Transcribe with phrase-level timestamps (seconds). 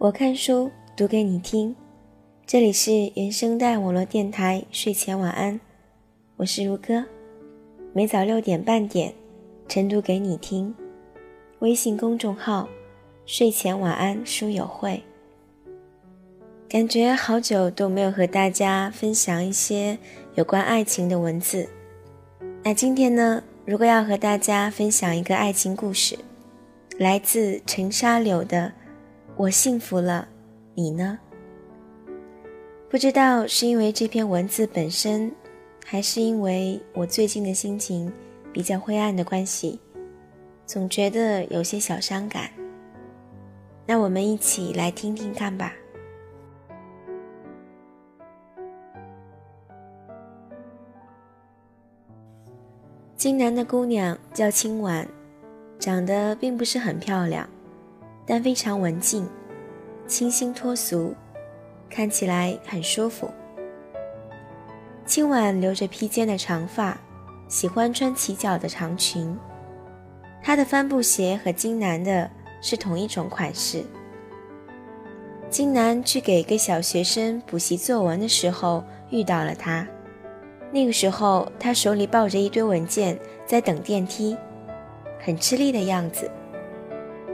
[0.00, 1.74] 我看书读给你听，
[2.46, 5.58] 这里是原声带网络电台睡前晚安，
[6.36, 7.04] 我是如歌，
[7.92, 9.12] 每早六点半点
[9.66, 10.72] 晨读给你听，
[11.58, 12.68] 微信公众号
[13.26, 15.02] 睡前晚安书友会。
[16.68, 19.98] 感觉好久都没有和大家分享一些
[20.36, 21.68] 有关爱情的文字，
[22.62, 26.16] 那今天呢，如果要和大家分享一个爱情故事。
[26.98, 28.72] 来自陈沙柳的
[29.38, 30.26] “我幸福了，
[30.74, 31.16] 你呢？”
[32.90, 35.30] 不知道是因为这篇文字本身，
[35.86, 38.12] 还是因为我最近的心情
[38.52, 39.78] 比较灰暗的关系，
[40.66, 42.50] 总觉得有些小伤感。
[43.86, 45.72] 那我们一起来听听看吧。
[53.16, 55.06] 京南的姑娘叫青婉。
[55.78, 57.48] 长得并不是很漂亮，
[58.28, 59.26] 但非常文静，
[60.06, 61.14] 清新脱俗，
[61.88, 63.30] 看起来很舒服。
[65.06, 67.00] 青婉留着披肩的长发，
[67.48, 69.34] 喜欢穿齐脚的长裙。
[70.42, 73.82] 她的帆布鞋和金南的是同一种款式。
[75.48, 79.88] 金南去给一个小学生补习作文的时候遇到了他，
[80.70, 84.36] 那个时候他手里抱着一堆文件，在等电梯。
[85.18, 86.30] 很吃力的样子，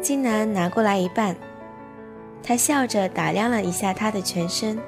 [0.04, 1.34] 金南拿过来一半，
[2.42, 4.78] 他笑着打量了一下他的全身。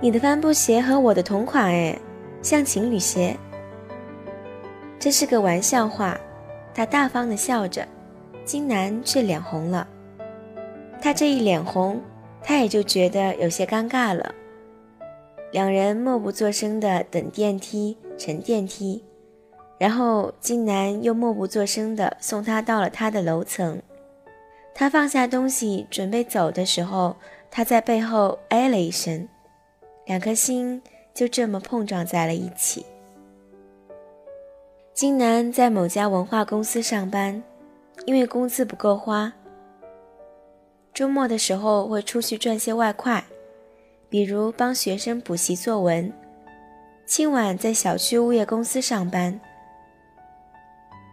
[0.00, 1.98] 你的帆布鞋和我的同款哎，
[2.40, 3.36] 像情侣鞋。
[5.00, 6.16] 这是个玩笑话，
[6.72, 7.84] 他大方的笑着，
[8.44, 9.88] 金南却脸红了。
[11.02, 12.00] 他这一脸红，
[12.40, 14.32] 他也就觉得有些尴尬了。
[15.50, 19.02] 两人默不作声的等电梯，乘电梯。
[19.76, 23.82] 然后金南又默不作声的送他到了他的楼层。
[24.78, 27.16] 他放下东西准备走的时候，
[27.50, 29.28] 他在背后哎了一声，
[30.06, 30.80] 两颗心
[31.12, 32.86] 就这么碰撞在了一起。
[34.94, 37.42] 金南在某家文化公司上班，
[38.06, 39.32] 因为工资不够花，
[40.94, 43.24] 周末的时候会出去赚些外快，
[44.08, 46.12] 比如帮学生补习作文。
[47.04, 49.40] 清晚在小区物业公司上班。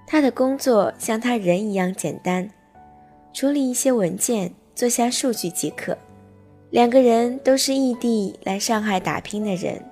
[0.06, 2.48] 他的工作像他人一样简单，
[3.36, 5.98] 处理一些文件，做下数据即可。
[6.70, 9.84] 两个人都是异地来上海打拼的人，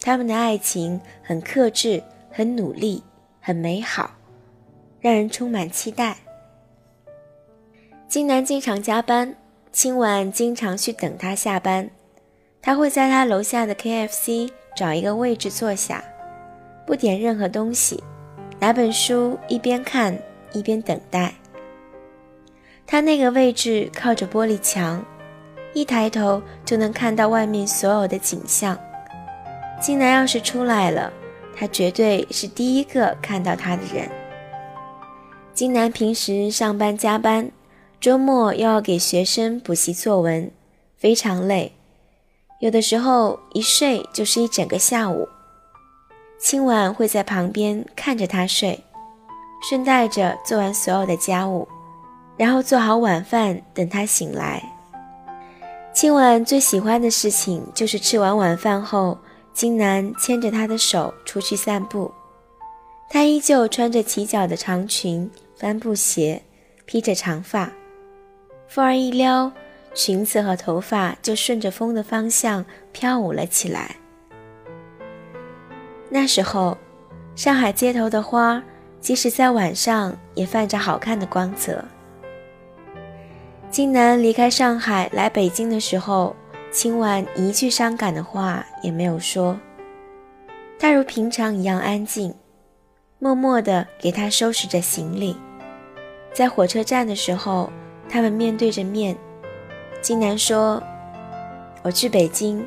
[0.00, 2.00] 他们的爱情很克制，
[2.30, 3.02] 很努力，
[3.40, 4.14] 很美好，
[5.00, 6.16] 让人充满期待。
[8.06, 9.34] 金南经常加班，
[9.72, 11.90] 清晚经常去等他下班。
[12.62, 16.04] 他会在他楼下的 KFC 找一个位置坐下，
[16.86, 18.00] 不点任何东西。
[18.60, 20.16] 拿本书一边看
[20.52, 21.34] 一边等待。
[22.86, 25.04] 他那个位置靠着玻璃墙，
[25.72, 28.78] 一抬头就能看到外面所有的景象。
[29.80, 31.12] 金南要是出来了，
[31.56, 34.08] 他绝对是第一个看到他的人。
[35.52, 37.50] 金南平时上班加班，
[38.00, 40.50] 周末又要给学生补习作文，
[40.96, 41.72] 非常累，
[42.60, 45.28] 有的时候一睡就是一整个下午。
[46.38, 48.84] 清晚会在旁边看着他睡，
[49.68, 51.66] 顺带着做完所有的家务，
[52.36, 54.62] 然后做好晚饭等他醒来。
[55.92, 59.16] 清晚最喜欢的事情就是吃完晚饭后，
[59.52, 62.12] 金南牵着他的手出去散步。
[63.08, 66.42] 他依旧穿着齐脚的长裙、帆布鞋，
[66.84, 67.70] 披着长发，
[68.66, 69.52] 风儿一撩，
[69.94, 73.94] 裙子和头发就顺着风的方向飘舞了起来。
[76.10, 76.76] 那时候，
[77.36, 78.60] 上海街头的花，
[79.00, 81.84] 即使在晚上也泛着好看的光泽。
[83.74, 86.36] 金南离开上海来北京的时候，
[86.70, 89.58] 清婉一句伤感的话也没有说。
[90.78, 92.32] 他如平常一样安静，
[93.18, 95.36] 默默地给他收拾着行李。
[96.32, 97.68] 在火车站的时候，
[98.08, 99.16] 他们面对着面。
[100.00, 100.80] 金南说
[101.82, 102.64] ：“我去北京，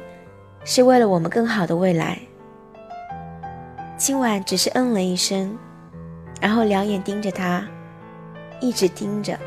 [0.66, 2.20] 是为了我们更好的未来。”
[3.96, 5.58] 今晚只是嗯了一声，
[6.42, 7.66] 然后两眼盯着他，
[8.60, 9.40] 一直盯着，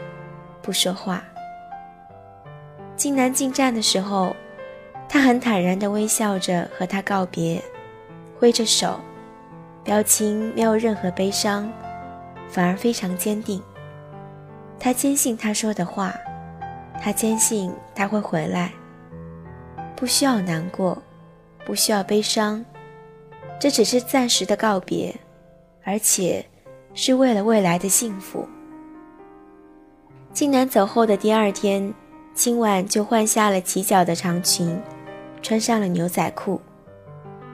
[0.62, 1.22] 不说话。
[3.00, 4.36] 金南进站的时候，
[5.08, 7.58] 他很坦然地微笑着和他告别，
[8.38, 9.00] 挥着手，
[9.82, 11.72] 表情没有任何悲伤，
[12.50, 13.62] 反而非常坚定。
[14.78, 16.14] 他坚信他说的话，
[17.00, 18.70] 他坚信他会回来，
[19.96, 21.02] 不需要难过，
[21.64, 22.62] 不需要悲伤。
[23.58, 25.18] 这只是暂时的告别，
[25.84, 26.44] 而且
[26.92, 28.46] 是为了未来的幸福。
[30.34, 31.94] 靖南走后的第二天，
[32.40, 34.80] 今晚就换下了齐脚的长裙，
[35.42, 36.58] 穿上了牛仔裤，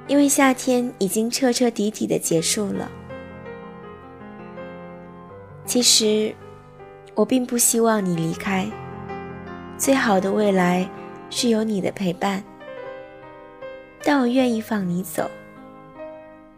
[0.06, 2.88] 因为夏天已经彻彻底底的结束了。
[5.64, 6.32] 其实，
[7.16, 8.64] 我并不希望你离开。
[9.76, 10.88] 最好的未来
[11.30, 12.40] 是有你的陪伴，
[14.04, 15.28] 但我愿意放你走。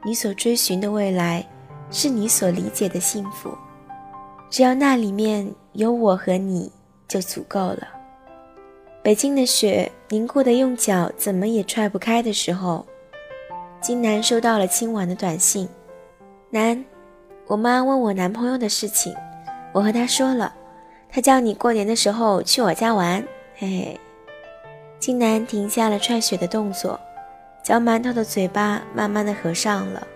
[0.04, 1.42] 你所追寻的未来，
[1.90, 3.56] 是你所理解的幸福。
[4.50, 6.70] 只要那里面有我和你，
[7.08, 7.88] 就足够了。
[9.08, 12.84] 北京的雪凝固的用脚怎么也踹不开的时候，
[13.80, 15.66] 金南收到了今晚的短信。
[16.50, 16.84] 南，
[17.46, 19.14] 我妈问我男朋友的事情，
[19.72, 20.54] 我和她说了，
[21.08, 23.24] 她叫你过年的时候去我家玩。
[23.56, 24.00] 嘿嘿。
[24.98, 27.00] 金南停下了踹雪的动作，
[27.62, 30.06] 嚼馒头的嘴巴慢慢的合上了。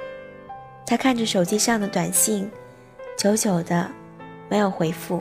[0.85, 2.51] 他看着手机上的短信，
[3.17, 3.91] 久久的
[4.51, 5.19] 没有回复，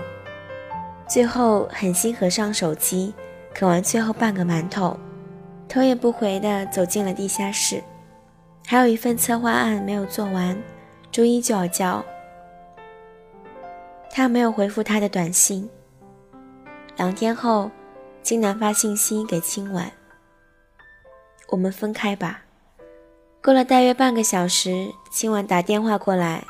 [1.07, 3.13] 最后狠心合上手机。
[3.53, 4.98] 啃完最后半个馒头，
[5.68, 7.83] 头也不回地走进了地下室。
[8.65, 10.57] 还有一份策划案没有做完，
[11.12, 12.03] 周一就要交。
[14.09, 15.69] 他没有回复他的短信。
[16.98, 17.69] 两天后，
[18.21, 19.92] 金南发信息给青婉
[21.50, 22.42] ：“我们分开吧。”
[23.44, 26.44] 过了大约半个小时，青婉打电话过来：“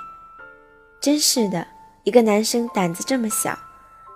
[1.00, 1.66] 真是的，
[2.04, 3.58] 一个男生胆子这么小，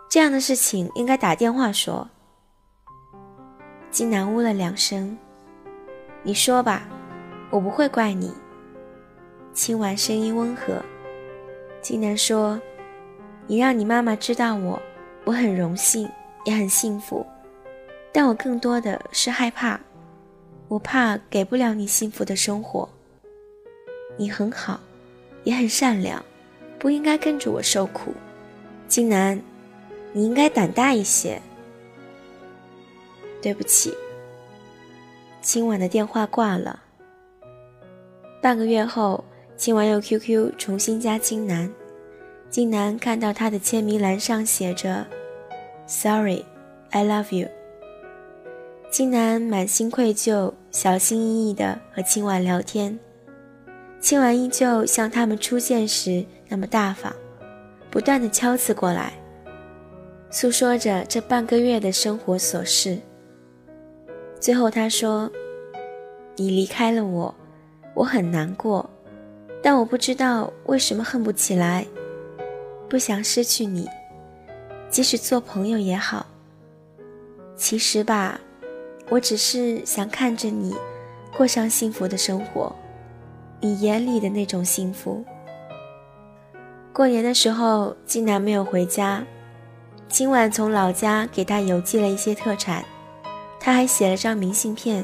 [0.10, 2.10] 这样的事情应该打电话说。”
[3.95, 5.18] 金南呜了两声，
[6.21, 6.86] 你说吧，
[7.50, 8.30] 我不会怪你。
[9.53, 10.83] 清婉声音温和。
[11.81, 12.59] 金南说
[13.47, 14.77] ：“你让你妈妈知道我，
[15.24, 16.09] 我很荣幸，
[16.44, 17.25] 也很幸福，
[18.12, 19.80] 但我更多的是害怕，
[20.68, 22.89] 我怕给不了你幸福的生活。
[24.18, 24.77] 你很好，
[25.45, 26.21] 也很善良，
[26.77, 28.13] 不应该跟着我受苦。
[28.89, 29.42] 金南，
[30.12, 31.42] 你应该胆大一些。”
[33.45, 33.94] 对不起。
[35.39, 36.81] 今晚的电话挂了。
[38.42, 39.24] 半个月后，
[39.56, 41.71] 今晚用 QQ 重新加金南，
[42.50, 45.06] 金南看到他的签名栏上写着
[45.86, 46.44] “Sorry,
[46.89, 47.47] I love you”。
[48.89, 52.97] 金南满心愧疚，小心翼翼地和今晚聊天。
[54.00, 57.15] 今晚依旧像他们初见时那么大方，
[57.92, 59.13] 不断地敲刺过来，
[60.31, 62.97] 诉说着这半个月的生活琐事。
[64.40, 65.32] 最后他说
[66.36, 67.34] ：“你离开了我，
[67.94, 68.88] 我很难过，
[69.64, 71.86] 但我不知道为什么恨不起来，
[72.88, 73.90] 不想失去你，
[74.90, 76.26] 即使做朋友也好。
[77.56, 78.40] 其实吧，
[79.10, 80.76] 我只是想看着你
[81.36, 82.76] 过上幸福的生活，
[83.62, 85.24] 你眼里的那种幸福。”
[86.94, 89.26] 过年的时候，金南没有回家，
[90.08, 92.86] 今晚从老家给他邮寄了一些特产。
[93.66, 95.04] 他还写了张明信片。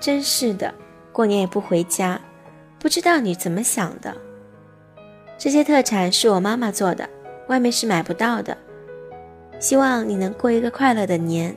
[0.00, 0.72] 真是的，
[1.12, 2.18] 过年也不回家，
[2.78, 4.16] 不知道你怎么想的。
[5.36, 7.06] 这些特产是我妈妈做的，
[7.48, 8.56] 外面是买不到的。
[9.60, 11.54] 希望你能过一个快乐的年。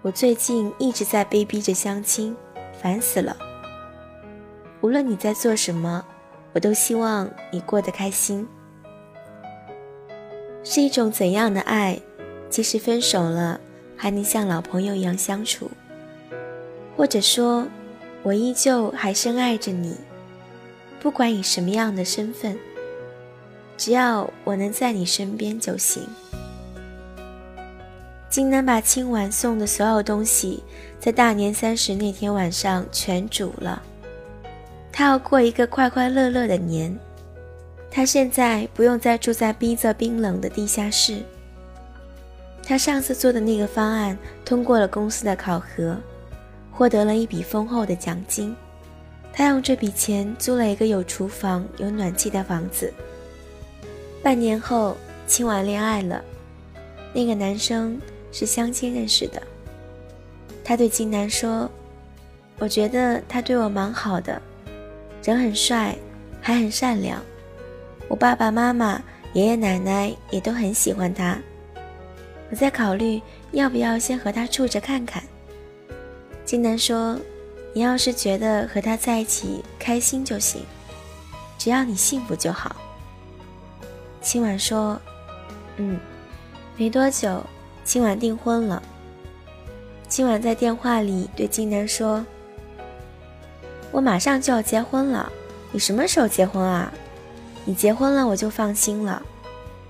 [0.00, 2.34] 我最近一直在被逼着相亲，
[2.80, 3.36] 烦死了。
[4.80, 6.02] 无论你在做什么，
[6.54, 8.48] 我都希望你过得开心。
[10.62, 12.00] 是一种怎样的爱？
[12.48, 13.60] 即使分手了。
[14.04, 15.70] 还能像老朋友一样相处，
[16.94, 17.66] 或者说，
[18.22, 19.96] 我依旧还深爱着你，
[21.00, 22.54] 不管以什么样的身份，
[23.78, 26.02] 只要我能在你身边就行。
[28.28, 30.62] 金南把清晚送的所有东西，
[31.00, 33.82] 在大年三十那天晚上全煮了。
[34.92, 36.94] 他要过一个快快乐乐的年，
[37.90, 41.22] 他现在不用再住在逼仄冰冷的地下室。
[42.66, 45.96] 他上次做的那个方案通过了公司的考核，
[46.72, 48.56] 获得了一笔丰厚的奖金。
[49.32, 52.92] 他用这笔钱租了一个有厨房、有暖气的房子。
[54.22, 56.24] 半年后，青婉恋爱了，
[57.12, 58.00] 那个男生
[58.32, 59.42] 是相亲认识的。
[60.64, 61.70] 他对金南说
[62.58, 64.40] ：“我觉得他对我蛮好的，
[65.22, 65.94] 人很帅，
[66.40, 67.20] 还很善良。
[68.08, 69.02] 我爸爸妈妈、
[69.34, 71.38] 爷爷奶奶也都很喜欢他。”
[72.54, 73.20] 我在考虑
[73.50, 75.20] 要不要先和他处着看看。
[76.44, 77.18] 金南说
[77.74, 80.62] ：“你要是觉得和他在一起开心就行，
[81.58, 82.76] 只要你幸福就好。”
[84.22, 85.00] 青婉说
[85.78, 85.98] ：“嗯。”
[86.78, 87.44] 没多久，
[87.84, 88.80] 青婉订婚了。
[90.08, 92.24] 青婉在电话里对金南说
[93.90, 95.28] ：“我马上就要结婚了，
[95.72, 96.92] 你什么时候结婚啊？
[97.64, 99.20] 你结婚了我就放心了。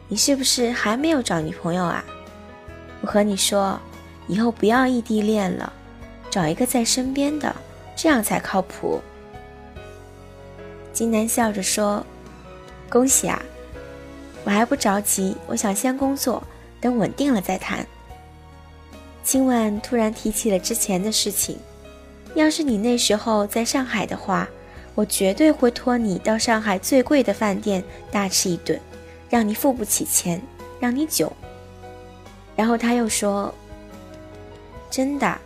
[0.09, 2.03] 你是不是还没有找女朋友啊？”
[3.05, 3.79] 我和你说，
[4.29, 5.71] 以后不要异地恋了，
[6.31, 7.55] 找一个在身边的，
[7.95, 8.99] 这样才靠谱。”
[10.91, 12.03] 金南笑着说
[12.89, 13.43] ：“恭喜啊，
[14.43, 16.43] 我还不着急，我想先工作，
[16.81, 17.87] 等稳定了再谈。”
[19.23, 21.59] 今晚突然提起了之前的事情，
[22.35, 24.49] 要是你那时候在上海的话，
[24.95, 28.81] 我绝对会托你到上海最贵的饭店大吃一顿，
[29.29, 30.41] 让你付不起钱，
[30.81, 31.31] 让你窘。
[32.57, 33.53] 然后他又说
[34.91, 35.39] ：“真的，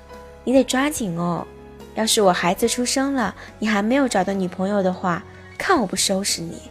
[0.44, 1.46] 你得抓紧哦，
[1.94, 5.22] 要是我孩子出生了，你还没有找到女朋友的话。”
[5.58, 6.70] 看我不收拾你！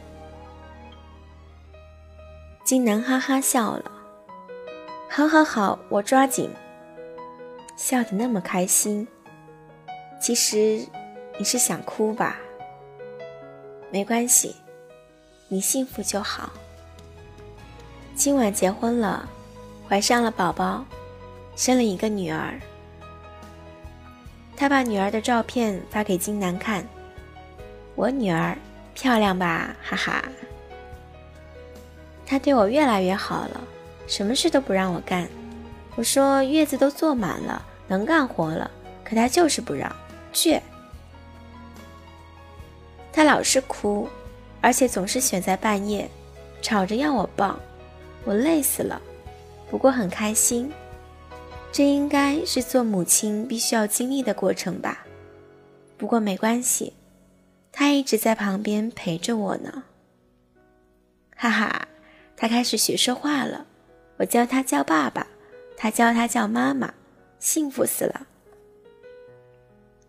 [2.63, 3.91] 金南哈哈笑了，
[5.09, 6.49] 好好好，我抓紧。
[7.75, 9.05] 笑得那么开心，
[10.21, 10.87] 其实
[11.37, 12.37] 你是想哭吧？
[13.91, 14.55] 没关系，
[15.49, 16.49] 你幸福就好。
[18.15, 19.27] 今晚结婚了，
[19.89, 20.83] 怀上了宝宝，
[21.55, 22.59] 生了一个女儿。
[24.55, 26.85] 他把女儿的照片发给金南看，
[27.95, 28.57] 我女儿。
[28.99, 30.23] 漂亮吧，哈哈。
[32.25, 33.61] 他对我越来越好了，
[34.07, 35.29] 什么事都不让我干。
[35.95, 38.71] 我说月子都坐满了，能干活了，
[39.03, 39.95] 可他就是不让，
[40.33, 40.59] 倔。
[43.13, 44.09] 他老是哭，
[44.61, 46.09] 而且总是选在半夜，
[46.63, 47.55] 吵着要我抱，
[48.25, 48.99] 我累死了，
[49.69, 50.71] 不过很开心。
[51.71, 55.05] 这应该是做母亲必须要经历的过程吧，
[55.97, 56.93] 不过没关系。
[57.71, 59.83] 他一直在旁边陪着我呢，
[61.35, 61.87] 哈哈，
[62.35, 63.67] 他开始学说话了，
[64.17, 65.27] 我教他叫爸爸，
[65.75, 66.91] 他教他叫妈妈，
[67.37, 68.25] 幸福死了。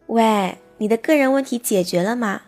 [0.06, 2.42] 喂，你的个人问题解决了吗？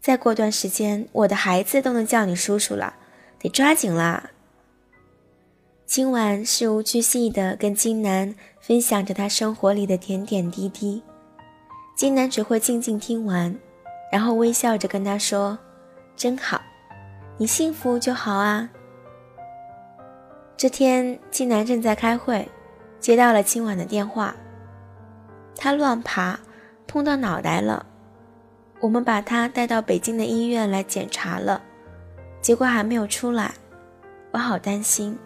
[0.00, 2.94] 再过段时间，我的孩子都能叫你叔叔了，
[3.38, 4.30] 得抓紧啦。
[5.86, 11.00] 今晚事无巨细的跟金南分享着他生活里的点点滴滴，
[11.94, 13.56] 金南只会静静听完。
[14.10, 15.56] 然后微笑着跟他说
[16.16, 16.60] ：“真好，
[17.36, 18.68] 你幸福就好啊。”
[20.58, 22.48] 这天，金南正在开会，
[22.98, 24.34] 接到了今晚的电话。
[25.54, 26.38] 他乱爬，
[26.88, 27.86] 碰到脑袋了。
[28.80, 31.62] 我们把他带到北京的医院来检查了，
[32.40, 33.54] 结果还没有出来，
[34.32, 35.16] 我好担心。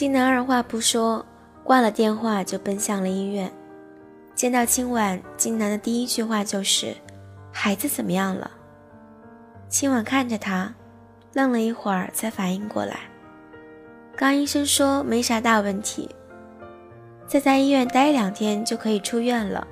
[0.00, 1.22] 金南二话不说，
[1.62, 3.52] 挂了电话就奔向了医院。
[4.34, 6.96] 见到清婉，金南的第一句话就是
[7.52, 8.50] ：“孩子怎么样了？”
[9.68, 10.74] 清婉看着他，
[11.34, 13.00] 愣了一会儿，才反应过来。
[14.16, 16.08] 刚医生说没啥大问题，
[17.26, 19.68] 再在医院待两天就可以出院了。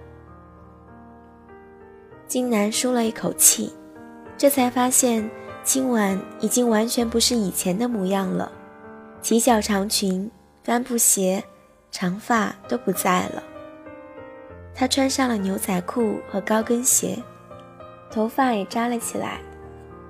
[2.26, 3.73] 金南舒了一口气，
[4.37, 5.26] 这才发现
[5.64, 8.52] 今晚已经完全不是以前的模样了，
[9.21, 10.31] 齐脚长裙、
[10.63, 11.43] 帆布鞋、
[11.91, 13.43] 长发都不在了。
[14.75, 17.19] 她穿上了牛仔裤和高跟鞋，
[18.11, 19.41] 头发也扎了起来，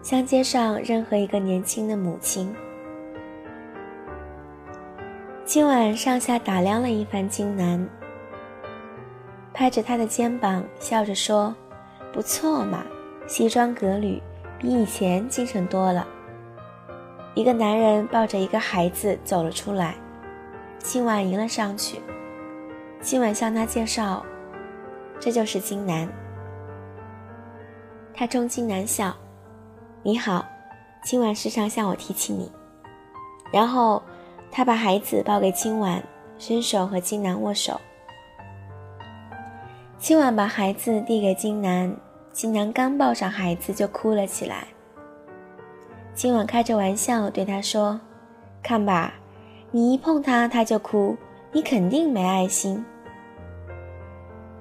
[0.03, 2.55] 像街上任何一个年轻的母亲。
[5.45, 7.88] 今晚上下打量了一番金南，
[9.55, 11.57] 拍着他的肩膀，笑着说
[12.12, 12.85] ：“不错嘛，
[13.27, 14.23] 西装革履，
[14.59, 16.07] 比以前精神多了。”
[17.38, 19.95] 一个男人抱着一个孩子走了出来，
[20.80, 22.00] 今晚迎了上去，
[23.00, 24.26] 今晚向他介绍。
[25.21, 26.09] 这就是金南，
[28.12, 29.14] 他冲金南笑
[30.02, 30.45] ：“你好，
[31.04, 32.50] 今晚时常向我提起你。”
[33.52, 34.02] 然后
[34.50, 36.02] 他把孩子抱给今晚，
[36.40, 37.80] 伸手和金南握手。
[39.97, 41.95] 今晚把孩子递给金南，
[42.33, 44.66] 金南刚抱上孩子就哭了起来。
[46.18, 48.00] 今晚开着玩笑对他说
[48.60, 49.14] ：“看吧，
[49.70, 51.16] 你一碰他他就哭，
[51.52, 52.84] 你肯定没爱心。”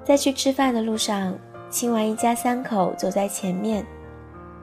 [0.06, 1.34] 在去吃饭的路上，
[1.68, 3.84] 亲晚一家三口走在前面，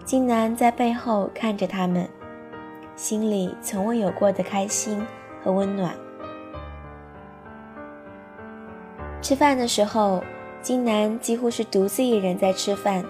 [0.05, 2.09] 金南在背后看着他们，
[2.95, 5.05] 心里从未有过的开心
[5.43, 5.93] 和温暖。
[9.21, 10.23] 吃饭的时候，
[10.63, 13.05] 金南几乎是独自一人在吃饭，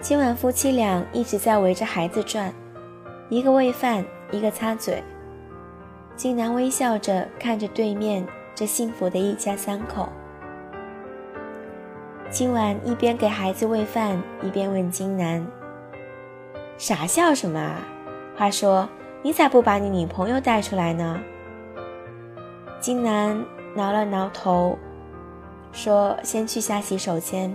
[0.00, 2.50] 今晚夫妻俩一直在围着孩子转，
[3.28, 5.02] 一个喂饭，一个擦嘴。
[6.14, 10.08] 金南微笑着看着对面这幸福的一家三口。
[12.30, 15.44] 今晚一边给孩子喂饭，一边问金南
[16.78, 17.80] ：“傻笑什么啊？
[18.36, 18.88] 话说
[19.22, 21.18] 你咋不把你女朋友带出来呢？”
[22.78, 24.78] 金南挠了挠头，
[25.72, 27.52] 说：“先去下洗手间。”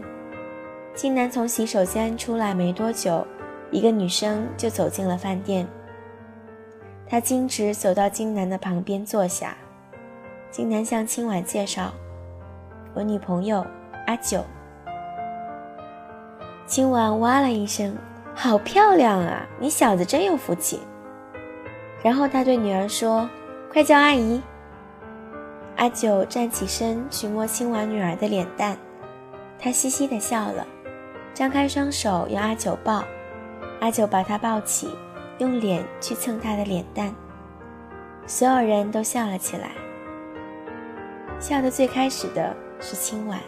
[0.93, 3.25] 金南从洗手间出来没多久，
[3.71, 5.67] 一个女生就走进了饭店。
[7.07, 9.57] 她径直走到金南的旁边坐下，
[10.49, 11.91] 金南向青婉介绍
[12.93, 13.65] ：“我女朋友
[14.07, 14.43] 阿九。”
[16.67, 17.97] 青婉哇了一声
[18.33, 19.45] ：“好漂亮啊！
[19.59, 20.79] 你小子真有福气。”
[22.03, 23.29] 然后他对女儿说
[23.71, 24.41] ：“快叫阿姨。”
[25.77, 28.77] 阿九站起身去摸青婉女儿的脸蛋，
[29.59, 30.65] 她嘻嘻地笑了，
[31.33, 33.03] 张开双手要阿九抱，
[33.81, 34.89] 阿九把她抱起，
[35.39, 37.13] 用脸去蹭她的脸蛋，
[38.27, 39.71] 所有人都笑了起来。
[41.39, 43.39] 笑得最开始的是青婉。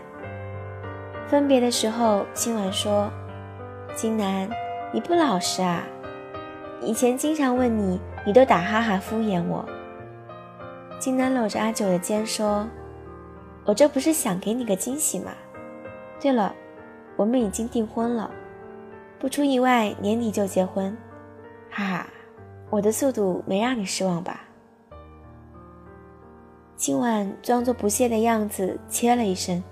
[1.28, 3.12] 分别的时候，青婉说
[3.96, 4.50] ：“金南，
[4.92, 5.84] 你不老实啊，
[6.82, 9.64] 以前经常问你，你都打哈哈敷衍我。”
[10.98, 12.68] 金南搂着阿九的肩说
[13.66, 15.32] ：“我这不是想给你个惊喜吗？
[16.20, 16.56] 对了，
[17.16, 18.32] 我们已经订婚了，
[19.24, 20.94] 不出意外年底就结婚。
[21.72, 22.08] 哈哈，
[22.70, 24.42] 我的速度没让你失望吧？”
[26.76, 29.64] 今晚装作不屑的样子，切了一声：“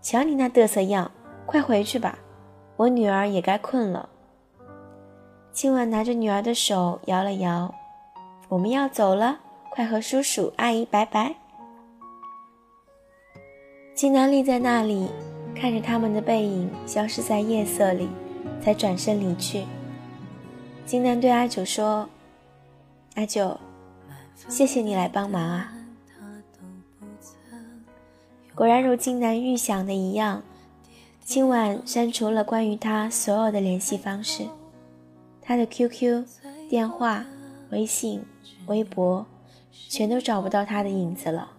[0.00, 1.10] 瞧你那嘚瑟样，
[1.46, 2.16] 快回去吧，
[2.76, 4.08] 我女儿也该困了。”
[5.50, 7.74] 今晚拿着女儿的手摇了摇
[8.48, 9.40] ：“我们要走了。”
[9.74, 11.34] 快和叔叔阿姨拜拜。
[13.96, 15.08] 金南立在那里，
[15.56, 18.08] 看着他们的背影消失在夜色里，
[18.62, 19.64] 才转身离去。
[20.84, 22.08] 金南对阿九说
[23.16, 23.58] ：“阿九，
[24.48, 25.72] 谢谢你来帮忙啊。”
[28.54, 30.42] 果然如金南预想的一样，
[31.24, 34.46] 今晚删除了关于他所有的联系方式，
[35.40, 36.24] 他的 QQ、
[36.68, 37.24] 电话、
[37.70, 38.24] 微信、
[38.66, 39.26] 微博。
[39.88, 41.52] 全都找不到他的影子了。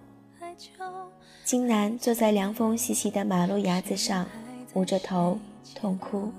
[1.45, 4.27] 金南坐在凉风习习的马路牙子上，
[4.73, 5.39] 捂着头
[5.73, 6.31] 痛哭。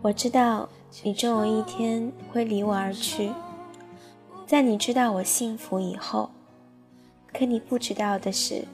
[0.00, 0.68] 我知道
[1.02, 3.32] 你终有一天会离我而去，
[4.46, 6.30] 在你知道我幸福以后。
[7.32, 8.64] 可你不知道的是，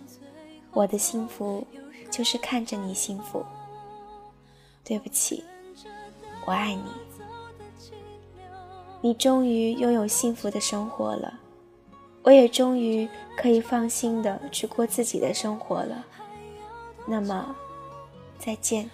[0.72, 1.66] 我的幸福
[2.10, 3.44] 就是看着你幸福。
[4.84, 5.42] 对不起，
[6.46, 6.84] 我爱你。
[9.00, 11.40] 你终于拥有幸福的生活了，
[12.22, 16.04] 我也终于可以放心的去过自己的生活了。
[17.06, 17.56] 那么，
[18.38, 18.88] 再见。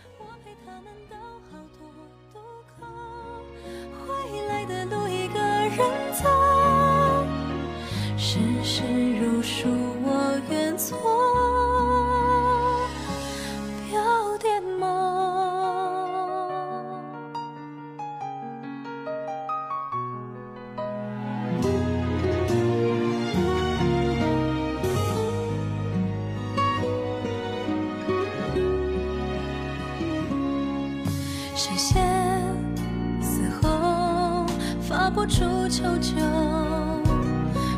[35.12, 36.14] 不出求救，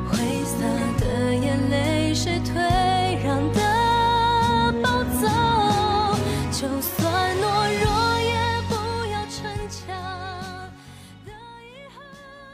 [0.06, 0.64] 挥洒
[1.00, 2.54] 的眼泪是退
[3.24, 5.26] 让的暴走。
[6.52, 7.42] 就算懦
[7.82, 8.36] 弱，也
[8.68, 8.74] 不
[9.10, 9.96] 要逞强。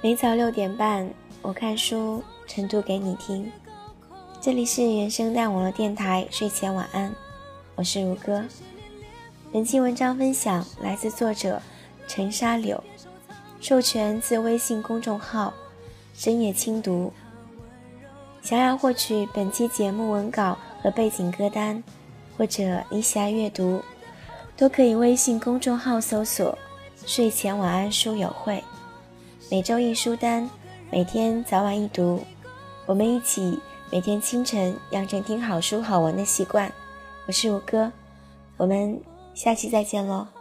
[0.00, 1.10] 每早六点半，
[1.42, 3.50] 我看书，晨读给你听。
[4.40, 7.12] 这里是原声带网络电台睡前晚安，
[7.74, 8.42] 我是如歌。
[9.50, 11.60] 本期文章分享来自作者
[12.06, 12.82] 陈沙柳。
[13.60, 15.54] 授权自微信公众号
[16.12, 17.10] “深夜轻读”。
[18.42, 21.82] 想要获取本期节目文稿和背景歌单，
[22.36, 23.82] 或者你喜爱阅读，
[24.54, 26.56] 都可以微信公众号搜索
[27.06, 28.62] “睡前晚安书友会”，
[29.50, 30.48] 每周一书单，
[30.90, 32.22] 每天早晚一读，
[32.84, 33.58] 我们一起
[33.90, 36.70] 每天清晨养成听好书好文的习惯。
[37.26, 37.90] 我是吴哥，
[38.58, 39.00] 我们
[39.38, 40.37] 下期再见喽。